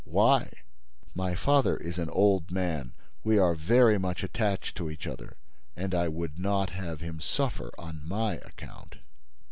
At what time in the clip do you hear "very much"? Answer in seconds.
3.53-4.23